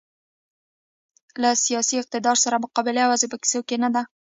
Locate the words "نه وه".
3.83-4.03